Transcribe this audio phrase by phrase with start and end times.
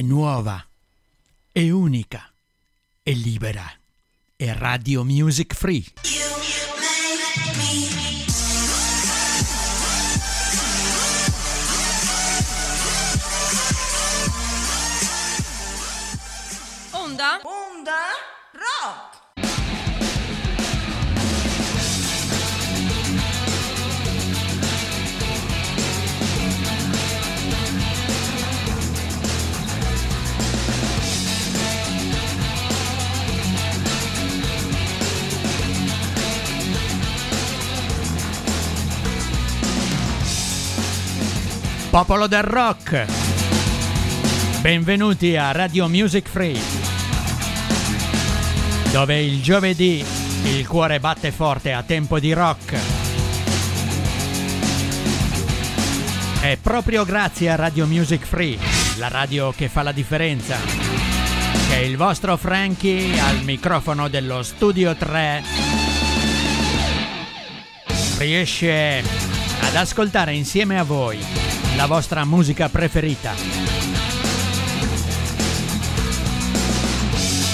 [0.00, 0.66] è nuova,
[1.52, 2.32] è unica,
[3.02, 3.70] è libera,
[4.34, 5.84] è Radio Music Free.
[16.92, 17.40] Onda?
[41.90, 43.04] Popolo del rock,
[44.60, 46.56] benvenuti a Radio Music Free,
[48.92, 50.04] dove il giovedì
[50.44, 52.76] il cuore batte forte a tempo di rock.
[56.40, 58.56] È proprio grazie a Radio Music Free,
[58.98, 60.58] la radio che fa la differenza,
[61.68, 65.42] che il vostro Frankie al microfono dello Studio 3
[68.18, 69.02] riesce
[69.62, 71.39] ad ascoltare insieme a voi
[71.80, 73.32] la vostra musica preferita.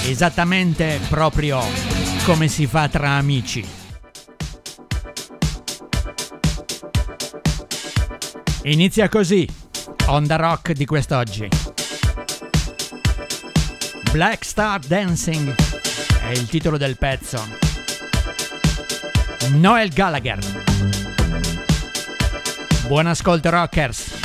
[0.03, 1.61] Esattamente proprio
[2.25, 3.65] come si fa tra amici.
[8.63, 9.47] Inizia così
[10.07, 11.47] Onda Rock di quest'oggi.
[14.11, 15.55] Black Star Dancing
[16.23, 17.41] è il titolo del pezzo.
[19.51, 20.39] Noel Gallagher.
[22.87, 24.16] Buon ascolto rockers.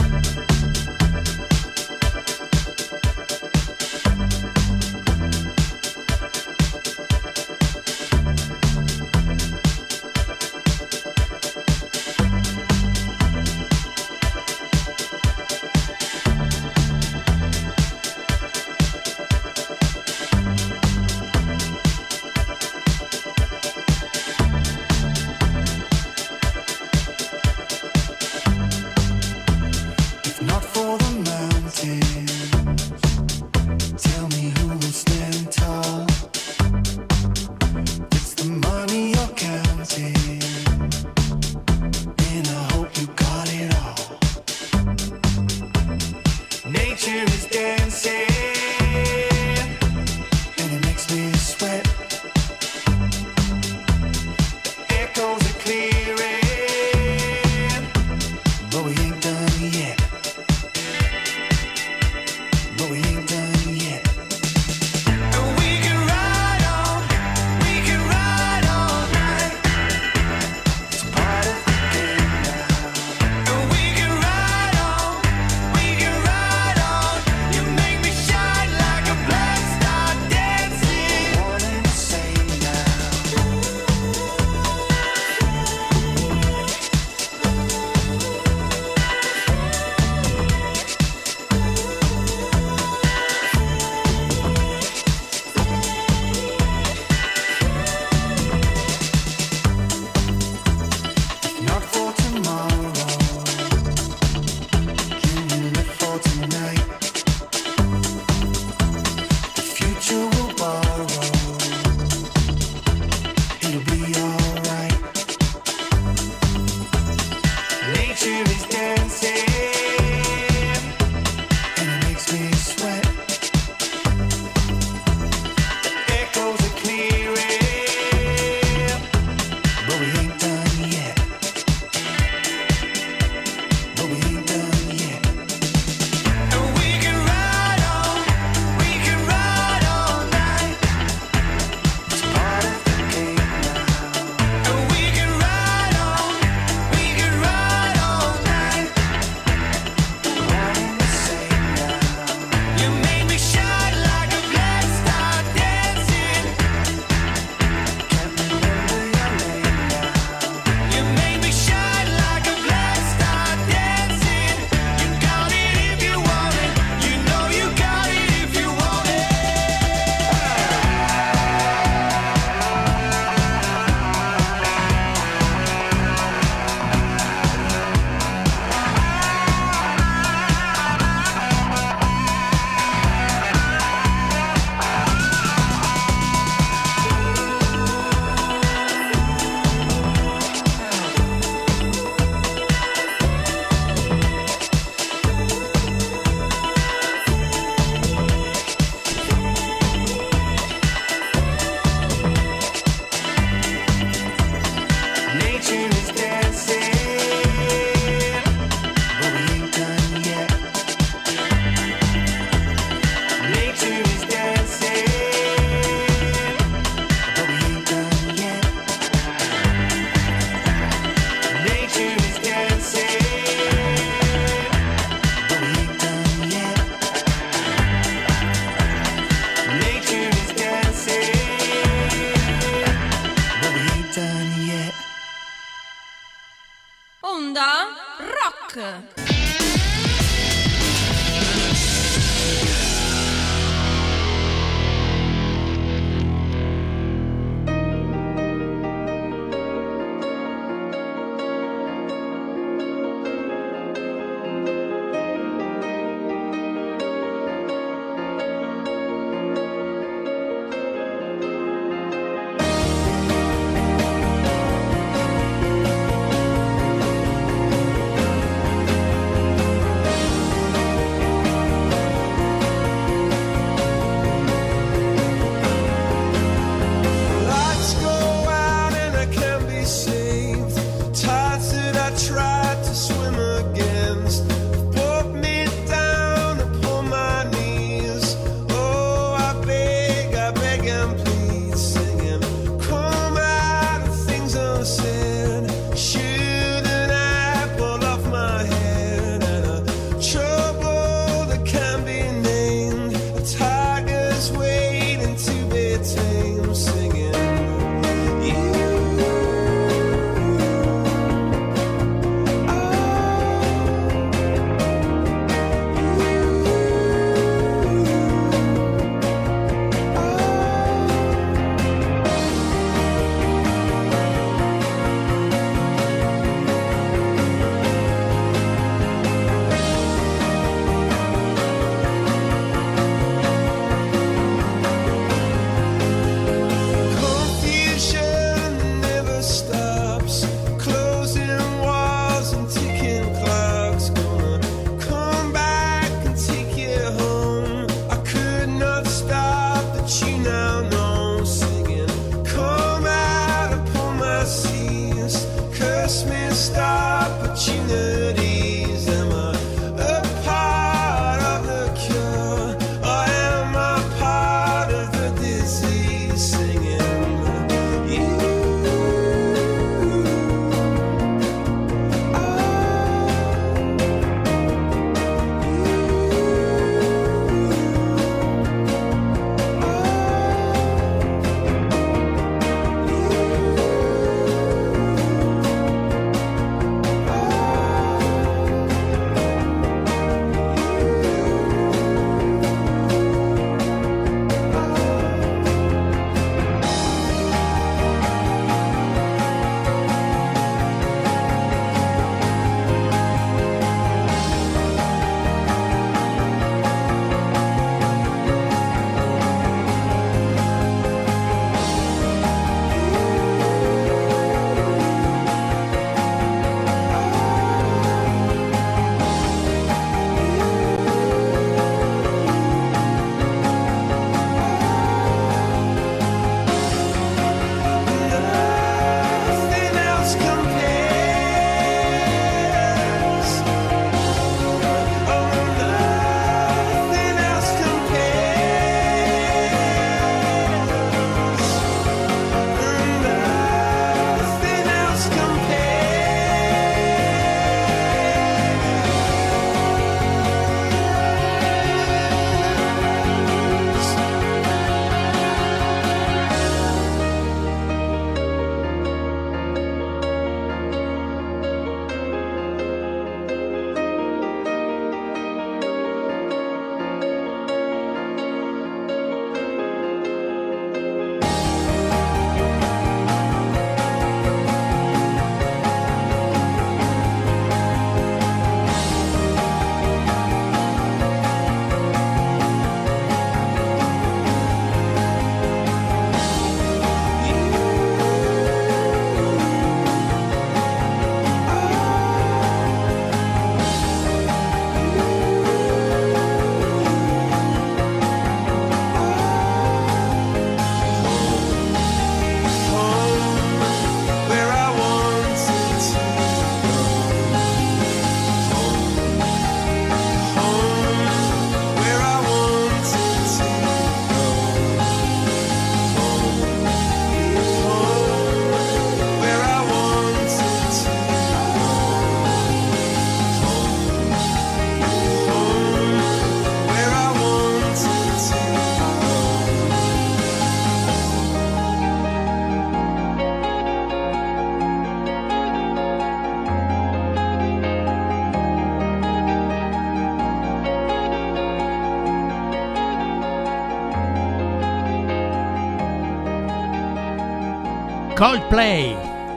[548.42, 549.14] Coldplay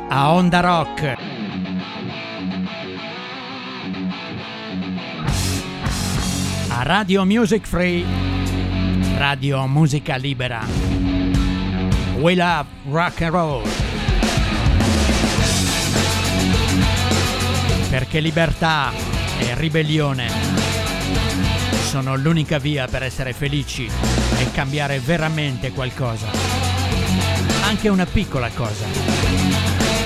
[0.10, 1.18] a Onda Rock.
[6.70, 8.06] A Radio Music Free,
[9.18, 10.64] Radio Musica Libera.
[12.20, 13.64] We love rock and roll.
[17.90, 18.92] Perché libertà
[19.40, 20.30] e ribellione
[21.88, 23.90] sono l'unica via per essere felici
[24.38, 26.55] e cambiare veramente qualcosa.
[27.76, 28.86] Anche una piccola cosa.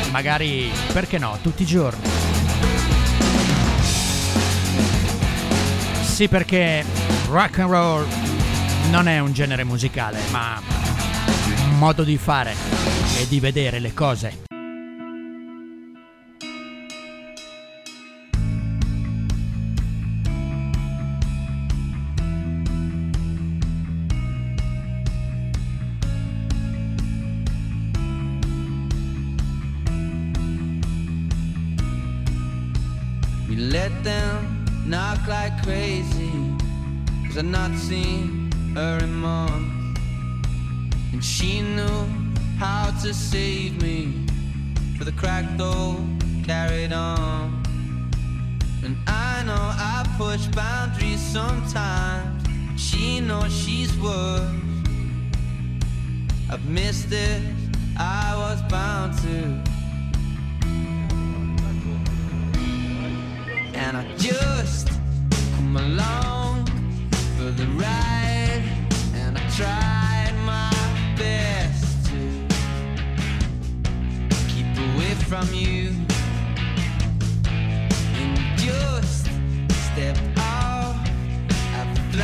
[0.09, 2.01] Magari, perché no, tutti i giorni.
[6.01, 6.83] Sì, perché
[7.29, 8.07] rock and roll
[8.89, 10.59] non è un genere musicale, ma
[11.69, 12.55] un modo di fare
[13.19, 14.48] e di vedere le cose.
[33.89, 36.31] Let them knock like crazy.
[37.27, 39.99] Cause I've not seen her in months.
[41.13, 42.05] And she knew
[42.57, 44.25] how to save me.
[44.97, 45.95] For the cracked door
[46.43, 47.63] carried on.
[48.83, 52.45] And I know I push boundaries sometimes.
[52.77, 54.55] She knows she's worse.
[56.51, 57.41] I've missed it,
[57.97, 59.68] I was bound to
[63.89, 64.87] And I just
[65.55, 66.63] come along
[67.37, 68.61] for the ride
[69.15, 70.69] And I tried my
[71.17, 72.45] best to
[74.47, 75.95] keep away from you.
[78.13, 79.25] And just
[79.87, 80.95] step off
[81.79, 82.17] of the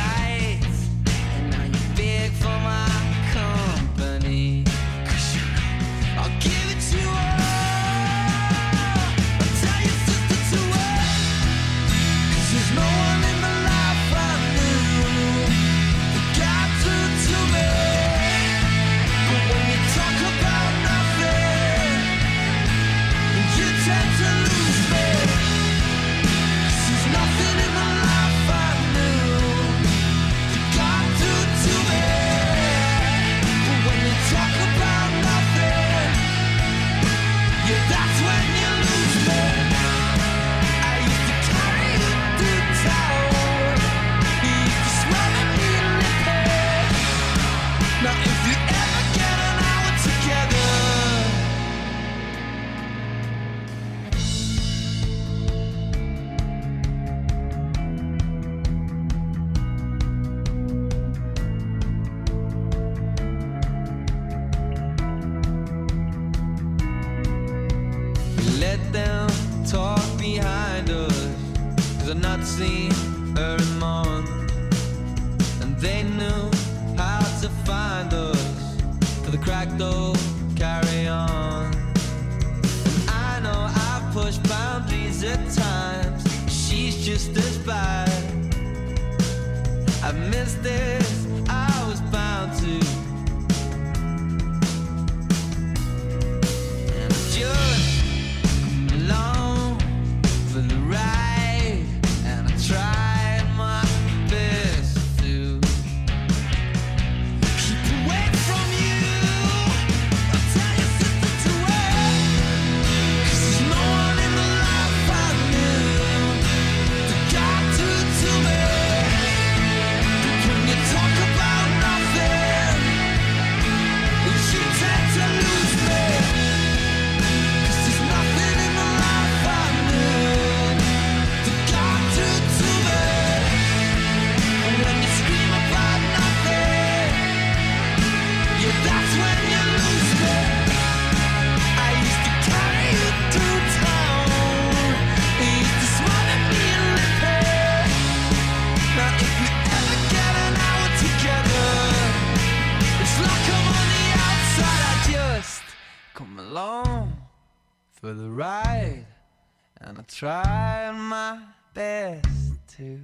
[160.18, 161.38] tried my
[161.74, 162.26] best
[162.66, 162.98] to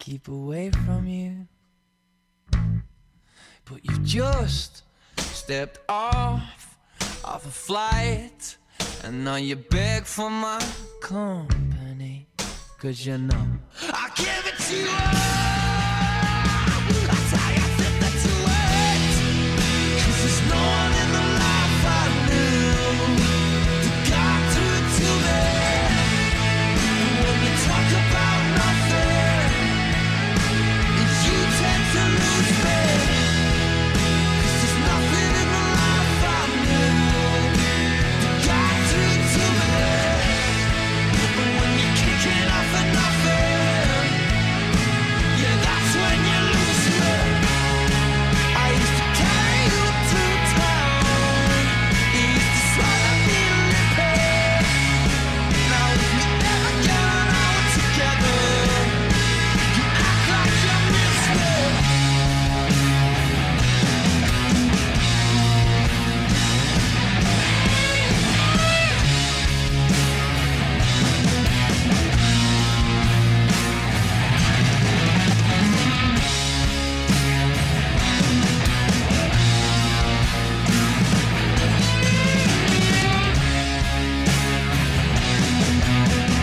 [0.00, 1.46] keep away from you.
[3.64, 4.82] But you just
[5.16, 6.76] stepped off
[7.24, 8.56] of a flight,
[9.04, 10.60] and now you beg for my
[11.00, 12.26] company.
[12.78, 13.46] Cause you know
[13.80, 15.75] I give it to you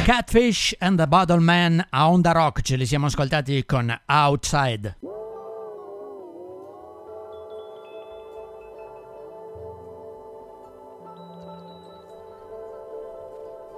[0.03, 4.97] Catfish and the Bottle Man a Onda Rock ce li siamo ascoltati con Outside.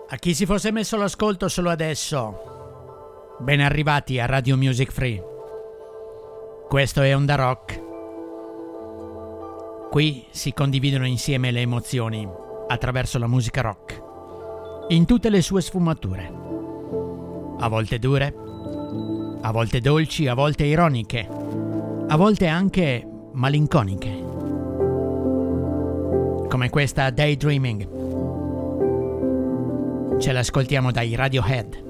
[0.09, 5.23] A chi si fosse messo l'ascolto solo adesso, ben arrivati a Radio Music Free.
[6.67, 7.83] Questo è Onda Rock.
[9.91, 12.27] Qui si condividono insieme le emozioni
[12.67, 14.04] attraverso la musica rock,
[14.89, 16.31] in tutte le sue sfumature.
[17.57, 18.33] A volte dure,
[19.41, 21.27] a volte dolci, a volte ironiche,
[22.07, 24.23] a volte anche malinconiche.
[26.47, 28.03] Come questa Daydreaming.
[30.19, 31.84] Ce l'ascoltiamo dai Radiohead.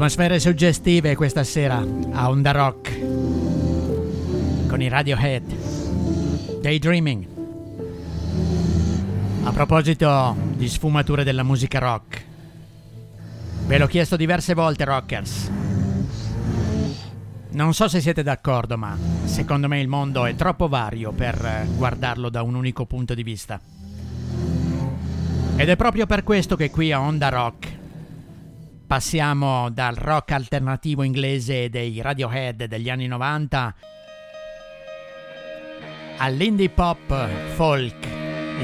[0.00, 2.98] Atmosfere suggestive questa sera a Onda Rock
[4.66, 7.26] con i Radiohead Daydreaming.
[9.42, 12.24] A proposito di sfumature della musica rock,
[13.66, 15.50] ve l'ho chiesto diverse volte, rockers.
[17.50, 21.66] Non so se siete d'accordo, ma secondo me il mondo è troppo vario per eh,
[21.76, 23.60] guardarlo da un unico punto di vista.
[25.56, 27.79] Ed è proprio per questo che qui a Onda Rock
[28.90, 33.74] Passiamo dal rock alternativo inglese dei Radiohead degli anni 90
[36.16, 38.08] all'indie pop folk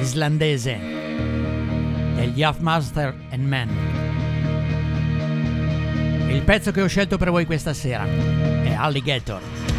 [0.01, 0.77] islandese
[2.17, 3.71] degli Halfmaster and Men.
[6.29, 9.76] Il pezzo che ho scelto per voi questa sera è Alligator.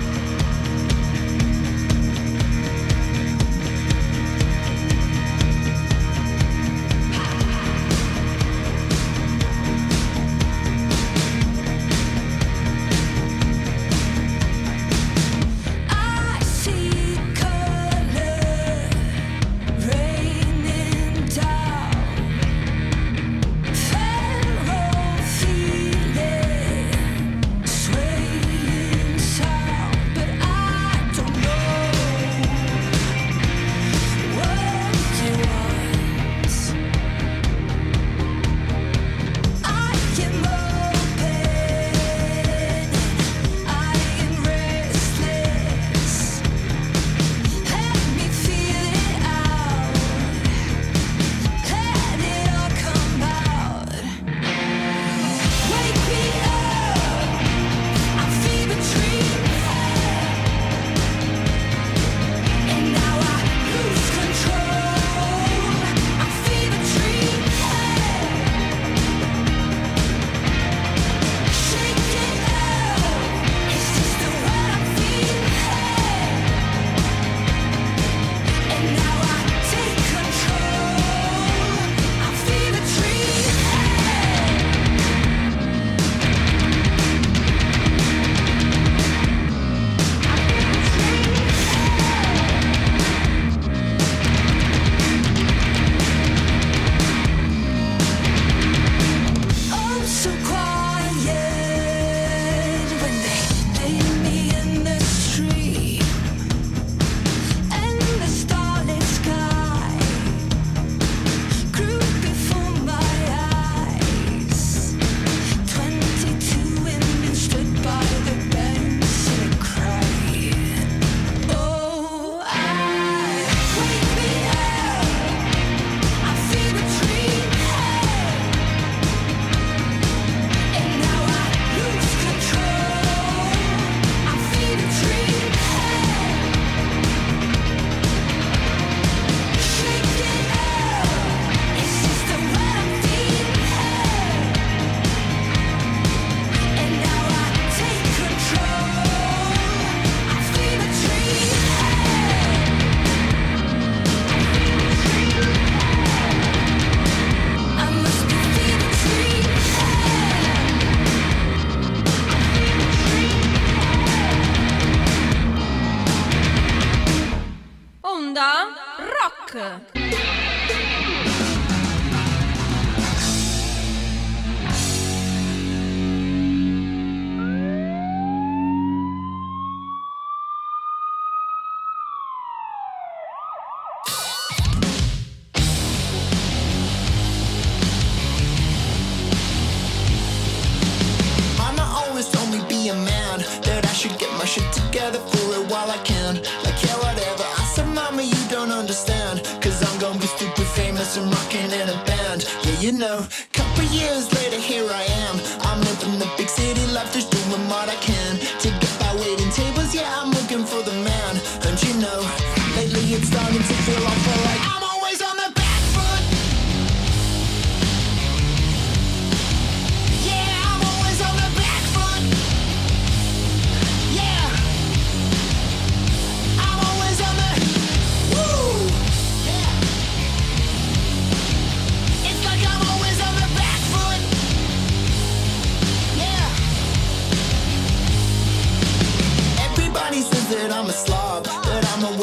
[195.54, 196.36] it while I can.
[196.64, 197.44] Like, yeah, whatever.
[197.44, 199.44] I said, Mama, you don't understand.
[199.62, 202.46] Cause I'm gonna be stupid famous and rocking in a band.
[202.64, 204.37] Yeah, you know, couple years later.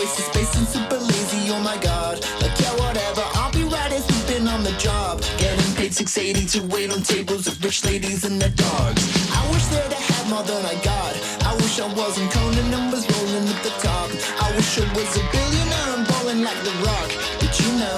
[0.05, 1.51] wasted space and super lazy.
[1.51, 2.21] Oh my god.
[2.43, 3.25] Like yeah, whatever.
[3.41, 5.23] I'll be right and sleeping on the job.
[5.39, 9.03] Getting paid 680 to wait on tables of rich ladies and their dogs.
[9.33, 11.13] I wish that I had more than I got.
[11.49, 14.09] I wish I wasn't counting numbers rolling at the top.
[14.45, 17.09] I wish I was a billionaire and balling like the rock.
[17.41, 17.97] But you know,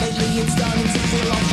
[0.00, 1.51] lately it's starting to feel like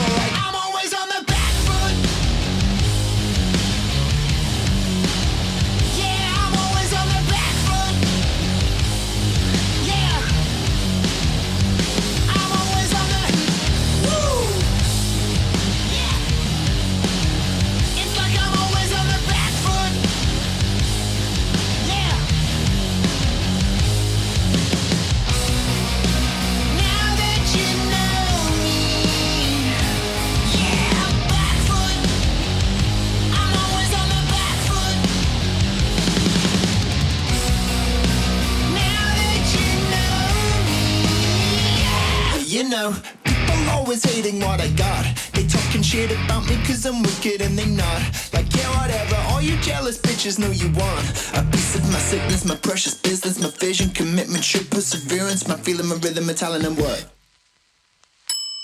[42.59, 42.93] You know,
[43.23, 45.05] people always hating what I got.
[45.31, 48.01] They talking shit about me cause I'm wicked and they not.
[48.33, 51.05] Like, yeah, whatever, all you jealous bitches know you want.
[51.39, 55.87] A piece of my sickness, my precious business, my vision, commitment, true perseverance, my feeling,
[55.87, 57.07] my rhythm, my talent, and what?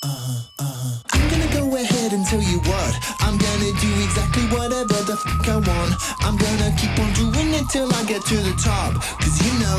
[0.03, 1.01] uh, uh.
[1.13, 5.47] I'm gonna go ahead and tell you what I'm gonna do exactly whatever the fuck
[5.47, 9.38] I want I'm gonna keep on doing it till I get to the top Cause
[9.39, 9.77] you know,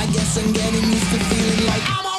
[0.00, 2.09] I guess I'm getting used to feeling like I'm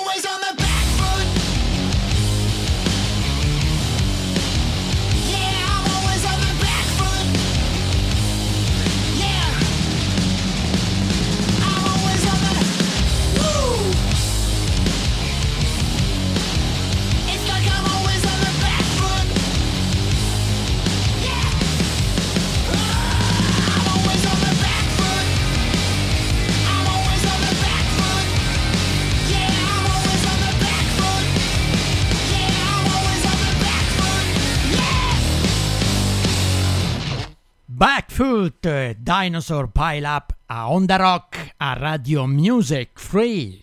[38.41, 43.61] Backfoot, eh, Dinosaur Pile Up a Onda Rock a Radio Music Free.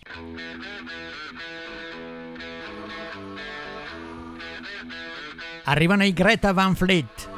[5.65, 7.29] Arrivano i Greta Van Fleet.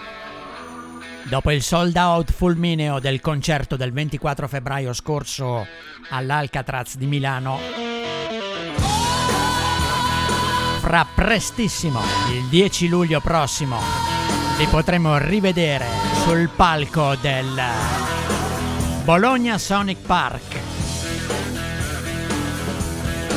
[1.24, 5.66] Dopo il sold out fulmineo del concerto del 24 febbraio scorso
[6.10, 7.58] all'Alcatraz di Milano,
[10.80, 12.02] fra prestissimo,
[12.32, 13.80] il 10 luglio prossimo,
[14.62, 15.88] li potremo rivedere
[16.24, 17.60] sul palco del
[19.04, 20.60] Bologna Sonic Park.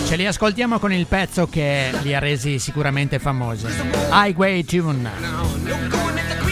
[0.07, 3.67] Ce li ascoltiamo con il pezzo che li ha resi sicuramente famosi.
[4.11, 6.44] Highway Tune.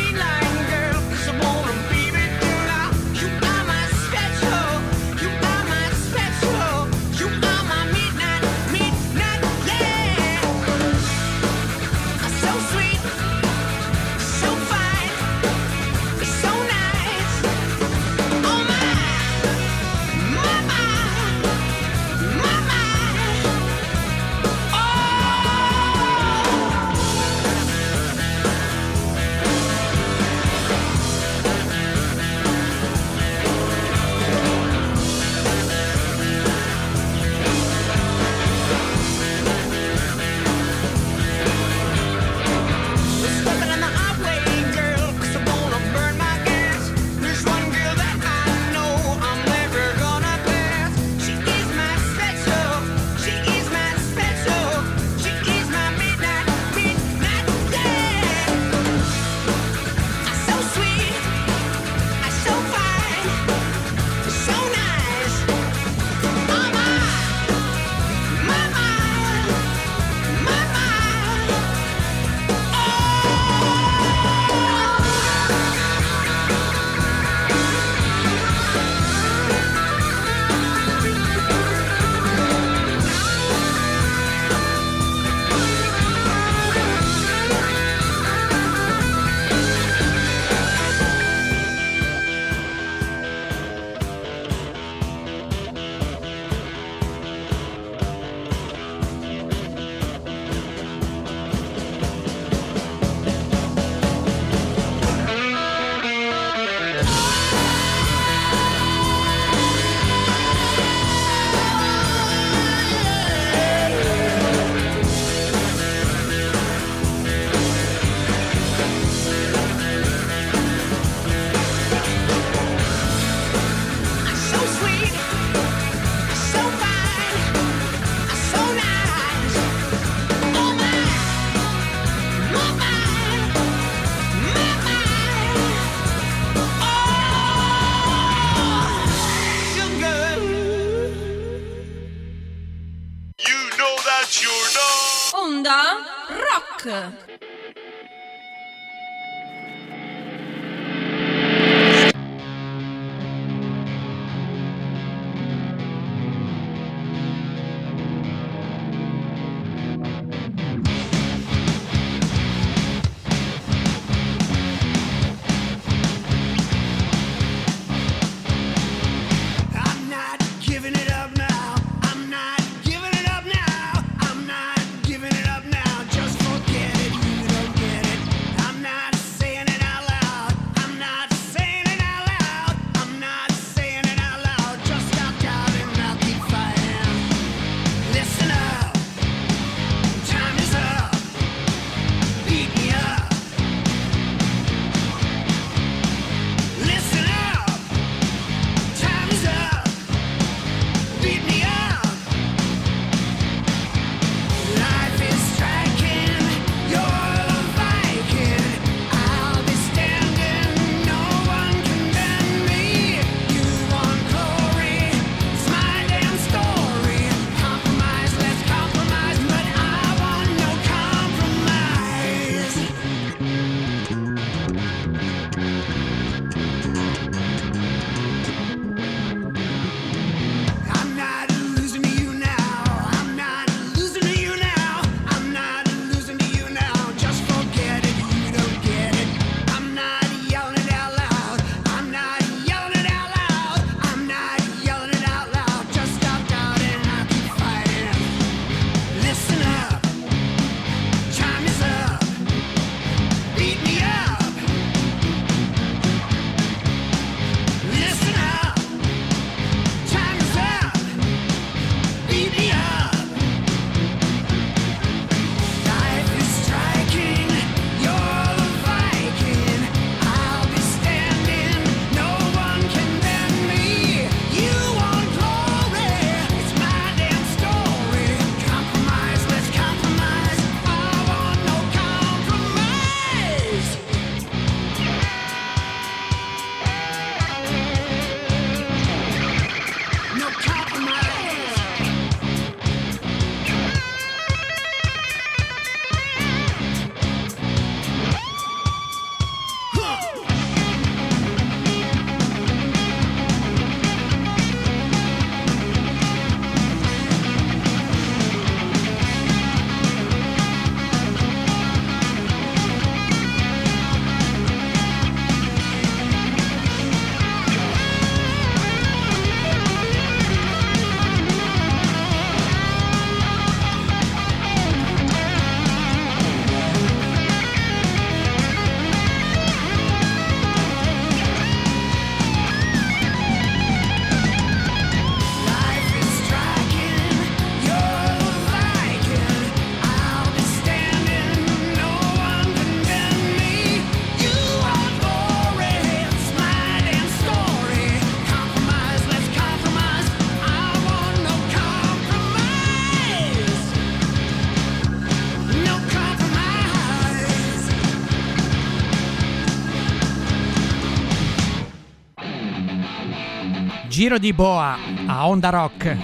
[364.12, 366.16] Giro di boa a Onda Rock.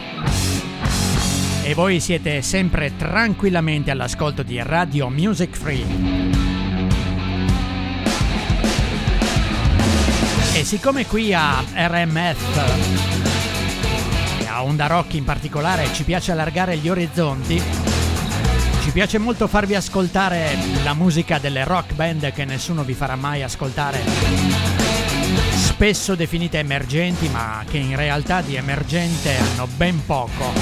[1.63, 5.87] E voi siete sempre tranquillamente all'ascolto di Radio Music Free.
[10.55, 12.59] E siccome qui a RMF
[14.43, 17.59] e a Onda Rock in particolare ci piace allargare gli orizzonti,
[18.83, 23.43] ci piace molto farvi ascoltare la musica delle rock band che nessuno vi farà mai
[23.43, 24.58] ascoltare
[25.79, 30.53] spesso definite emergenti, ma che in realtà di emergente hanno ben poco.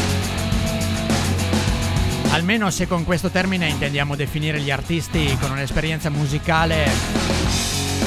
[2.32, 6.86] Almeno se con questo termine intendiamo definire gli artisti con un'esperienza musicale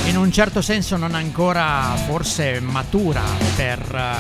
[0.05, 3.24] in un certo senso non ancora forse matura
[3.55, 4.16] per, eh,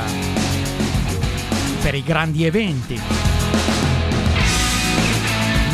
[1.83, 2.99] per i grandi eventi.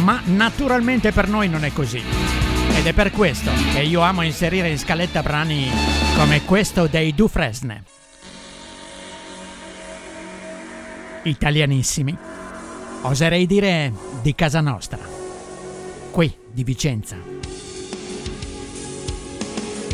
[0.04, 2.45] Ma naturalmente per noi non è così.
[2.86, 5.68] Ed è per questo che io amo inserire in scaletta brani
[6.16, 7.84] come questo dei Dufresne.
[11.24, 12.16] Italianissimi.
[13.02, 15.00] Oserei dire di casa nostra.
[16.12, 17.18] Qui, di Vicenza.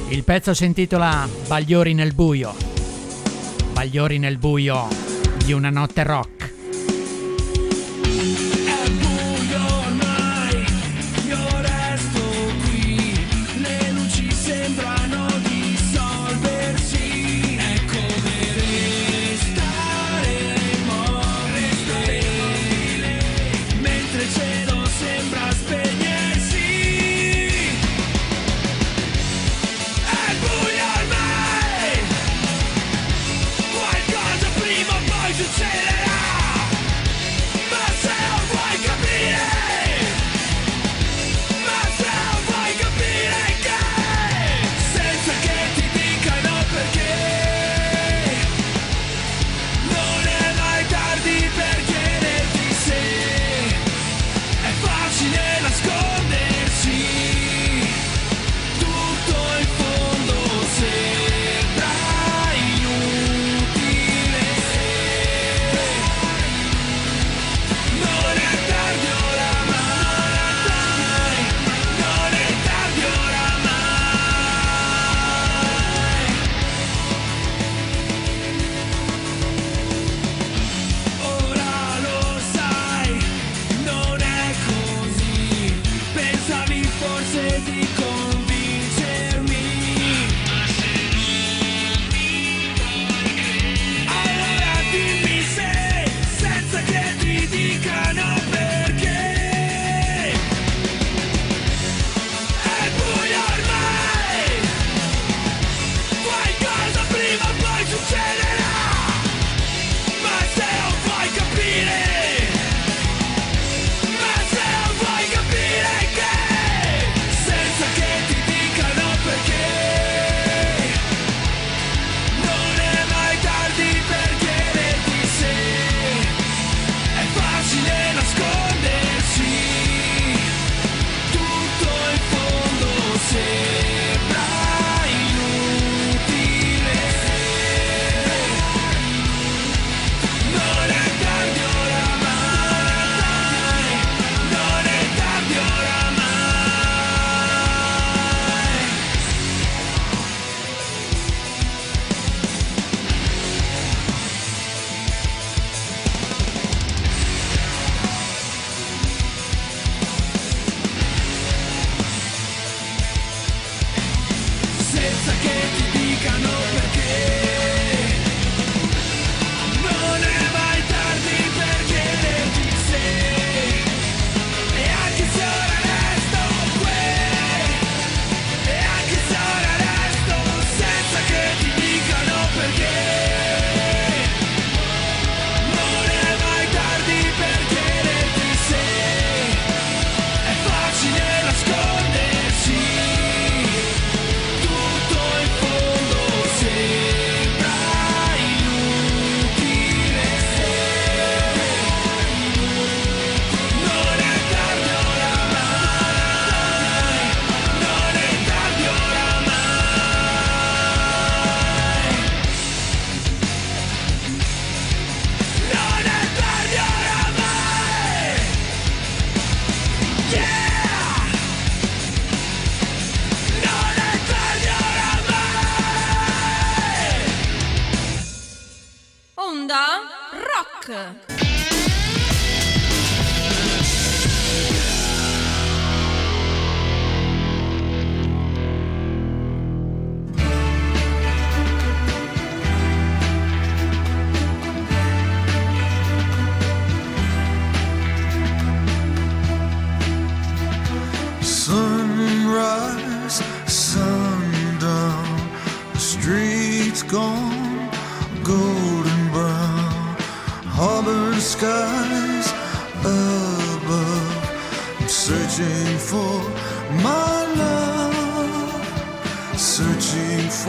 [0.10, 2.54] Il pezzo si intitola Bagliori nel buio.
[3.72, 4.89] Bagliori nel buio
[5.46, 6.51] di una notte rock.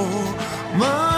[0.04, 1.11] 我们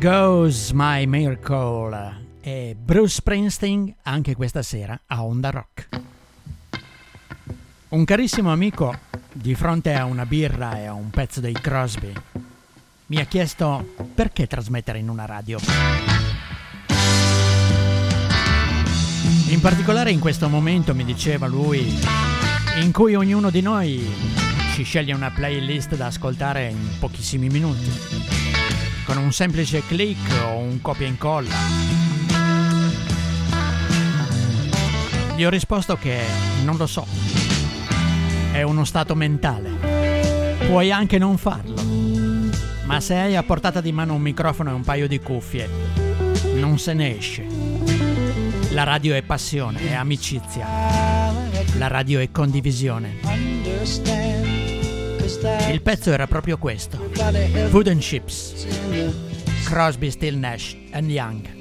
[0.00, 5.88] Goes My Miracle e Bruce Springsteen anche questa sera a Onda Rock.
[7.88, 8.96] Un carissimo amico,
[9.32, 12.12] di fronte a una birra e a un pezzo dei Crosby,
[13.06, 15.58] mi ha chiesto perché trasmettere in una radio.
[19.48, 21.92] In particolare in questo momento, mi diceva lui,
[22.82, 24.08] in cui ognuno di noi
[24.74, 28.37] ci sceglie una playlist da ascoltare in pochissimi minuti
[29.08, 31.54] con un semplice click o un copia e incolla.
[35.34, 36.20] Gli ho risposto che
[36.62, 37.06] non lo so.
[38.52, 40.56] È uno stato mentale.
[40.66, 41.82] Puoi anche non farlo.
[42.84, 45.70] Ma se hai a portata di mano un microfono e un paio di cuffie,
[46.56, 47.46] non se ne esce.
[48.72, 50.66] La radio è passione, è amicizia.
[51.78, 54.47] La radio è condivisione.
[55.70, 56.98] Il pezzo era proprio questo.
[57.68, 58.66] Food and Chips.
[59.64, 61.57] Crosby, Still Nash and Young.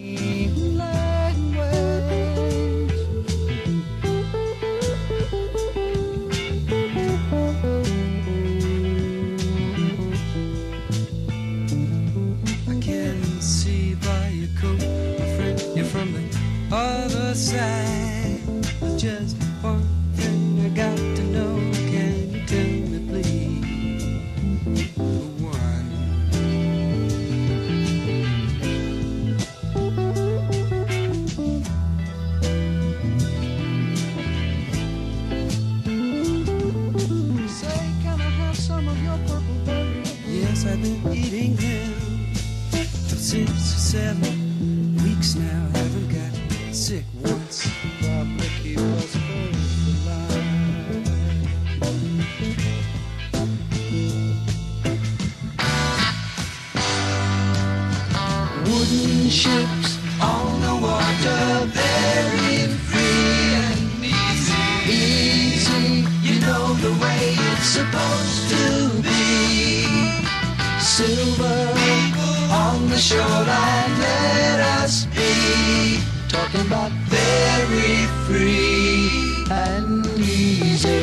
[78.27, 80.96] free and easy.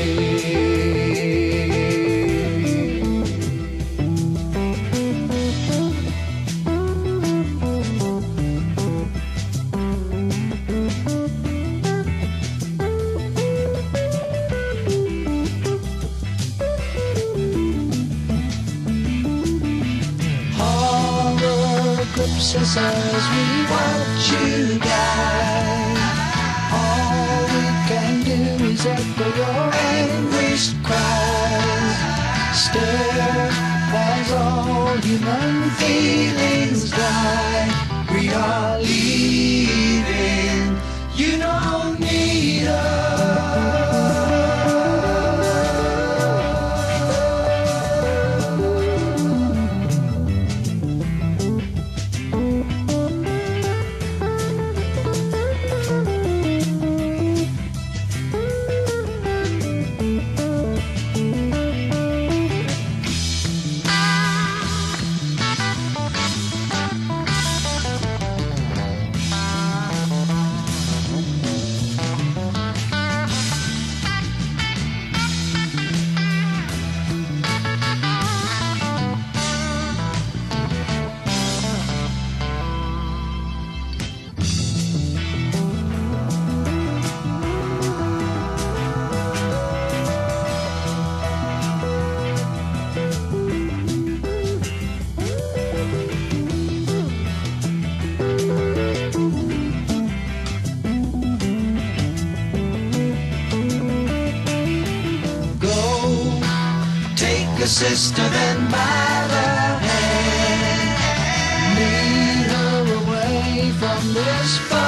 [114.45, 114.84] was fun.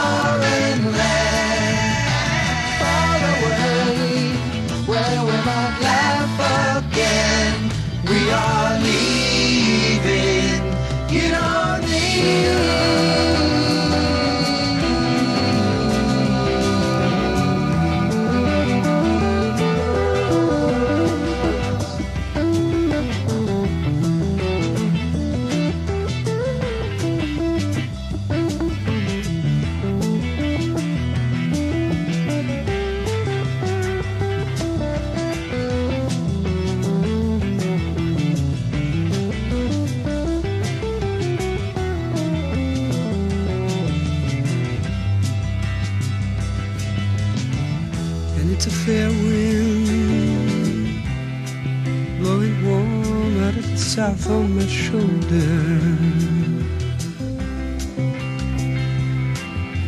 [54.68, 55.80] shoulder.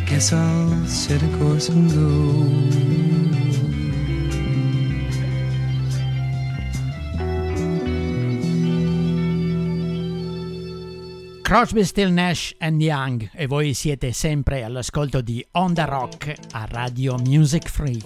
[0.05, 3.09] Guess I'll set a course and go.
[11.49, 17.17] Crosby, Still Nash and Young e voi siete sempre all'ascolto di Onda Rock a Radio
[17.17, 17.99] Music Free,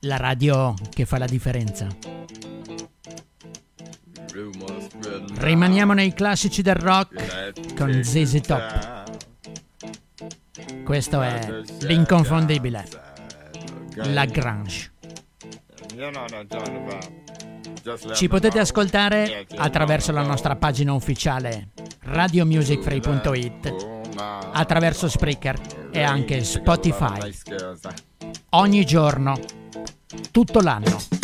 [0.00, 2.09] la radio che fa la differenza.
[5.38, 9.02] Rimaniamo nei classici del rock con ZZ Top.
[10.84, 12.88] Questo è l'inconfondibile
[13.94, 14.92] La Grange.
[18.12, 21.70] Ci potete ascoltare attraverso la nostra pagina ufficiale
[22.02, 23.74] radiomusicfree.it,
[24.52, 27.32] attraverso Spreaker e anche Spotify.
[28.50, 29.38] Ogni giorno,
[30.30, 31.19] tutto l'anno.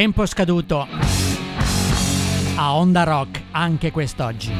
[0.00, 0.88] Tempo scaduto
[2.54, 4.50] a Onda Rock anche quest'oggi.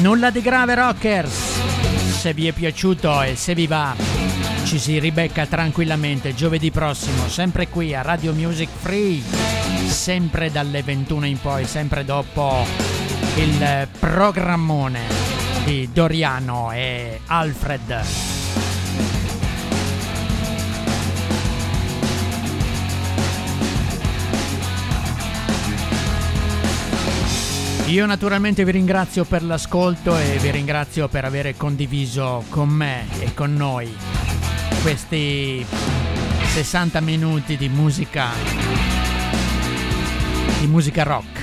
[0.00, 1.34] Nulla di grave rockers.
[2.18, 3.94] Se vi è piaciuto e se vi va,
[4.64, 9.22] ci si ribecca tranquillamente giovedì prossimo, sempre qui a Radio Music Free,
[9.86, 12.64] sempre dalle 21 in poi, sempre dopo
[13.34, 18.02] il programmone di Doriano e Alfred.
[27.86, 33.34] Io naturalmente vi ringrazio per l'ascolto e vi ringrazio per aver condiviso con me e
[33.34, 33.92] con noi
[34.82, 35.66] questi
[36.54, 38.28] 60 minuti di musica
[40.60, 41.39] di musica rock.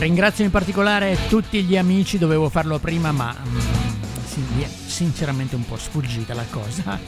[0.00, 3.58] Ringrazio in particolare tutti gli amici, dovevo farlo prima ma mm,
[4.56, 6.98] mi è sinceramente un po' sfuggita la cosa.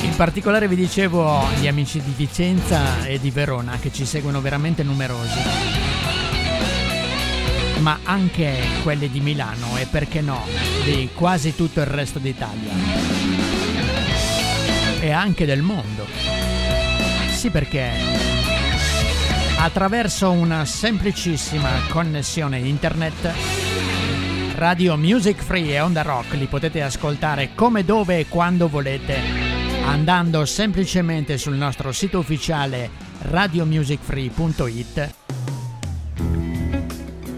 [0.00, 4.82] In particolare vi dicevo gli amici di Vicenza e di Verona che ci seguono veramente
[4.82, 5.40] numerosi.
[7.80, 10.46] Ma anche quelli di Milano e perché no,
[10.84, 12.72] di quasi tutto il resto d'Italia.
[15.00, 16.06] E anche del mondo.
[17.30, 18.33] Sì perché
[19.58, 23.32] attraverso una semplicissima connessione internet
[24.56, 29.18] Radio Music Free e Onda Rock li potete ascoltare come, dove e quando volete
[29.84, 32.90] andando semplicemente sul nostro sito ufficiale
[33.22, 35.14] radiomusicfree.it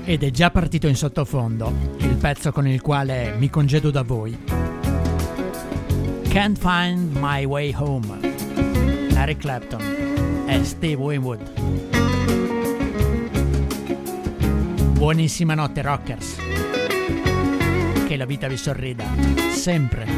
[0.04, 4.38] ed è già partito in sottofondo il pezzo con il quale mi congedo da voi.
[6.28, 8.18] Can't Find My Way Home
[9.16, 12.05] Eric Clapton e Steve Winwood.
[14.96, 16.36] Buonissima notte rockers.
[18.06, 19.04] Che la vita vi sorrida
[19.52, 20.15] sempre.